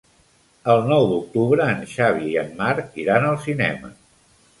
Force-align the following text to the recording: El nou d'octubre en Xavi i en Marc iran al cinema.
El 0.75 0.79
nou 0.91 1.03
d'octubre 1.11 1.67
en 1.73 1.83
Xavi 1.91 2.23
i 2.31 2.39
en 2.45 2.49
Marc 2.63 2.97
iran 3.05 3.29
al 3.29 3.39
cinema. 3.45 3.93